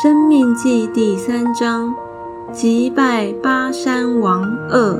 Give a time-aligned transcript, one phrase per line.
[0.00, 1.92] 生命记第三章，
[2.52, 4.96] 击败巴山王二。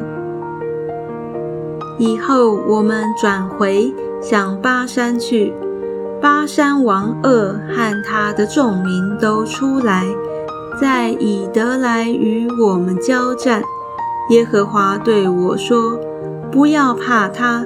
[2.00, 5.54] 以后我们转回向巴山去，
[6.20, 7.30] 巴山王二
[7.72, 10.04] 和他的众民都出来，
[10.80, 13.62] 在以德来与我们交战。
[14.30, 15.96] 耶和华对我说
[16.50, 17.64] ：“不要怕他，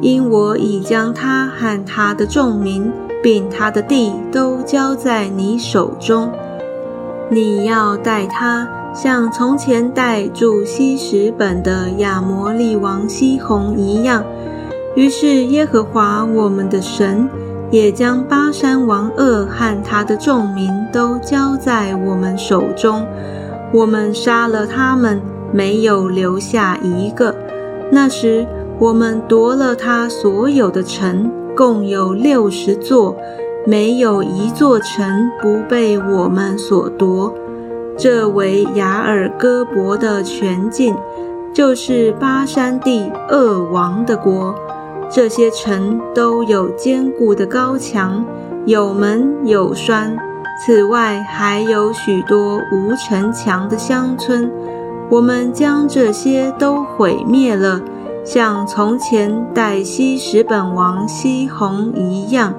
[0.00, 2.92] 因我已将他和他的众民，
[3.22, 6.28] 并他的地都交在你手中。”
[7.32, 14.22] 你要带他，像从前带住西什本的亚摩利王西宏一样。
[14.94, 17.26] 于是耶和华我们的神
[17.70, 23.02] 也将巴山王恶和他的众民都交在我们手中。
[23.72, 25.18] 我们杀了他们，
[25.50, 27.34] 没有留下一个。
[27.90, 28.46] 那时
[28.78, 33.16] 我们夺了他所有的城，共有六十座。
[33.64, 37.32] 没有一座城不被我们所夺。
[37.96, 40.96] 这为雅尔戈伯的全境，
[41.52, 44.54] 就是巴山地恶王的国。
[45.10, 48.24] 这些城都有坚固的高墙，
[48.64, 50.16] 有门有栓。
[50.64, 54.50] 此外还有许多无城墙的乡村。
[55.10, 57.80] 我们将这些都毁灭了，
[58.24, 62.54] 像从前代西什本王西宏一样。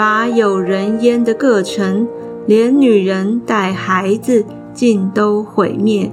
[0.00, 2.08] 把有人烟的各城，
[2.46, 6.10] 连女人带孩子，尽都毁灭；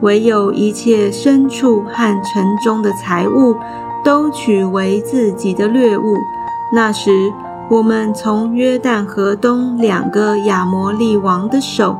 [0.00, 3.54] 唯有一切牲畜和城中的财物，
[4.02, 6.16] 都取为自己的掠物。
[6.74, 7.30] 那时，
[7.68, 11.94] 我们从约旦河东两个亚摩利王的手，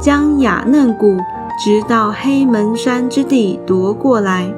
[0.00, 1.18] 将雅嫩谷
[1.62, 4.50] 直到黑门山之地夺过来。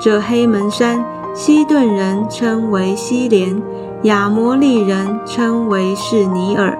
[0.00, 1.04] 这黑门山，
[1.34, 3.60] 西顿人称为西连。
[4.04, 6.78] 亚摩利人称为是尼尔，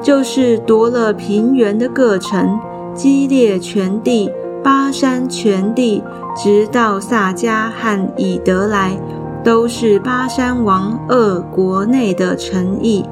[0.00, 2.60] 就是夺了平原的各城，
[2.94, 4.30] 基列全地、
[4.62, 6.00] 巴山全地，
[6.36, 8.96] 直到萨迦和以德来，
[9.42, 13.04] 都是巴山王二国内的城邑。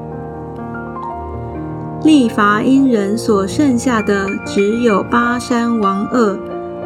[2.04, 6.38] 利伐因人所剩下的只有巴山王二，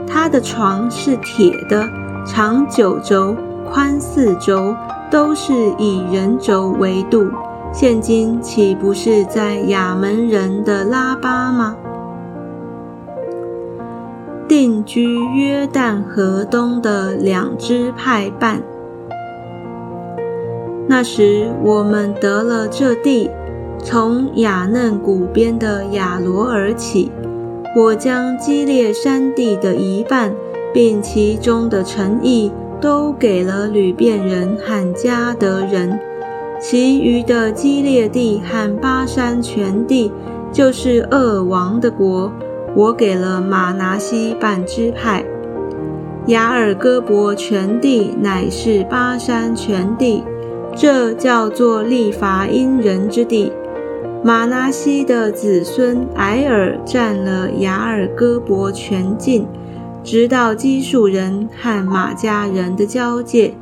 [0.07, 1.87] 他的床是铁的，
[2.25, 3.37] 长九轴，
[3.71, 4.75] 宽四轴。
[5.11, 7.31] 都是以人轴为度，
[7.73, 11.77] 现今岂不是在亚门人的拉巴吗？
[14.49, 18.63] 定居约旦河东的两支派半。
[20.89, 23.31] 那时我们得了这地，
[23.83, 27.11] 从雅嫩谷边的亚罗而起，
[27.77, 30.33] 我将基列山地的一半，
[30.73, 32.53] 并其中的城邑。
[32.81, 35.99] 都给了吕遍人和迦德人，
[36.61, 40.13] 其余的基列地和巴山全地，
[40.53, 42.33] 就是恶王的国，
[42.75, 45.25] 我给了马拿西半支派。
[46.27, 50.25] 雅尔戈伯全地乃是巴山全地，
[50.75, 53.53] 这叫做利伐因人之地。
[54.25, 59.47] 马拿西的子孙埃尔占了雅尔戈伯全境。
[60.07, 63.53] 直到基述人和马家人的交界，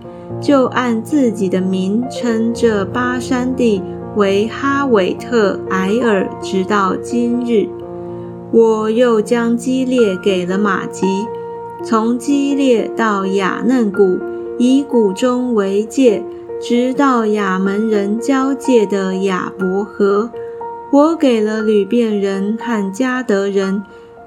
[0.42, 3.82] 就按自己的名称这巴山地
[4.14, 7.66] 为哈韦特埃尔，直到今日。
[8.52, 11.06] 我又将基列给了马吉，
[11.82, 14.18] 从基列到雅嫩谷，
[14.58, 16.22] 以谷中为界，
[16.60, 20.30] 直到亚门人交界的雅伯河。
[20.92, 23.82] 我给了吕遍人和迦德人。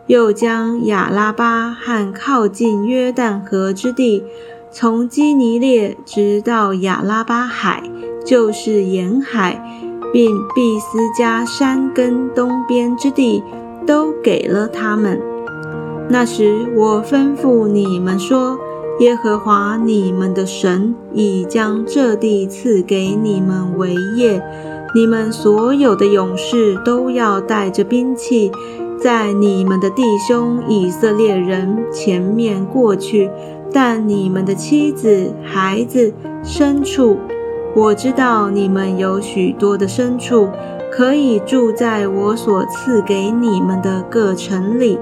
[0.08, 4.24] 又将亚拉巴和靠近约旦河之地，
[4.72, 7.84] 从基尼列直到亚拉巴海，
[8.26, 9.62] 就是沿海，
[10.14, 13.44] 并毕斯加山根东边之地，
[13.86, 15.22] 都给了他们。
[16.10, 18.58] 那时我吩咐你们说：
[19.02, 24.42] 耶和华你们的神已将这地赐给你们为业，
[24.96, 28.50] 你们所有的勇士都要带着兵器。
[29.00, 33.30] 在你们的弟兄以色列人前面过去，
[33.72, 36.12] 但你们的妻子、孩子、
[36.44, 37.18] 牲畜，
[37.76, 40.50] 我知道你们有许多的牲畜，
[40.92, 44.98] 可以住在我所赐给你们的各城里。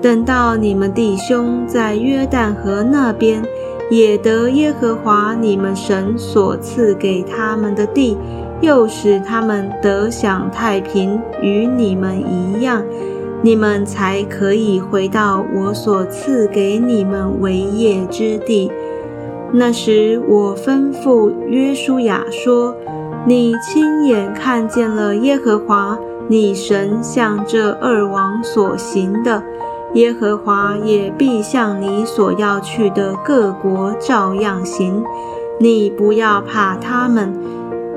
[0.00, 3.42] 等到你们弟兄在约旦河那边，
[3.90, 8.16] 也得耶和华你们神所赐给他们的地，
[8.60, 12.82] 又使他们得享太平，与你们一样。
[13.42, 18.70] 你们才可以回到我所赐给你们为业之地。
[19.52, 22.76] 那时，我吩咐约书亚说
[23.26, 25.98] ：“你亲眼看见了耶和华
[26.28, 29.42] 你神向这二王所行的，
[29.94, 35.02] 耶和华也必向你所要去的各国照样行。
[35.58, 37.34] 你不要怕他们，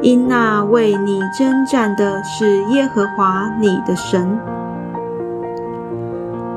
[0.01, 4.39] 因那为你征战的是耶和华你的神。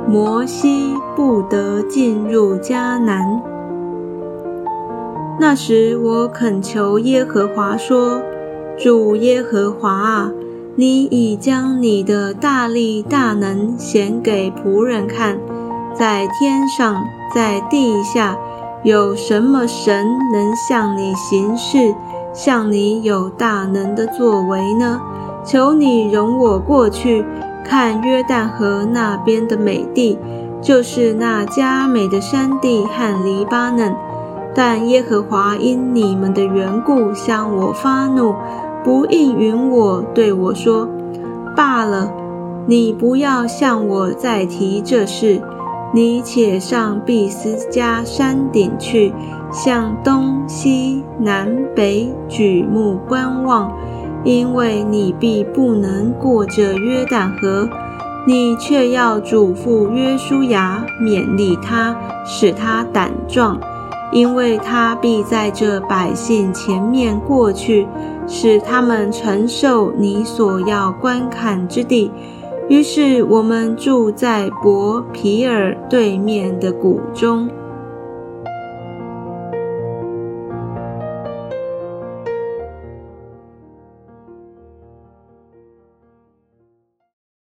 [0.08, 3.42] 摩西不得进入迦南。
[5.40, 8.22] 那时我恳求耶和华说
[8.78, 10.32] ：“主耶和华啊！”
[10.78, 15.38] 你已将你的大力大能显给仆人看，
[15.94, 17.02] 在天上，
[17.34, 18.36] 在地下，
[18.84, 21.94] 有什么神能向你行事，
[22.34, 25.00] 向你有大能的作为呢？
[25.42, 27.24] 求你容我过去，
[27.68, 30.16] 看约旦河那边的美地，
[30.62, 33.94] 就是那佳美的山地和黎巴嫩。
[34.54, 38.34] 但耶和华因你们的缘故向我发怒。
[38.84, 40.88] 不应允我，对我说
[41.56, 42.12] ：“罢了，
[42.66, 45.42] 你不要向我再提这事。
[45.92, 49.12] 你且上毕斯加山顶去，
[49.50, 53.72] 向东西南北举目观望，
[54.26, 57.66] 因为你必不能过这约旦河。
[58.26, 61.96] 你却要嘱咐约书亚，勉励他，
[62.26, 63.58] 使他胆壮，
[64.12, 67.86] 因为他必在这百姓前面过去。”
[68.28, 72.10] 使他们承受你所要观看之地。
[72.68, 77.48] 于是我们住在伯皮尔对面的谷中。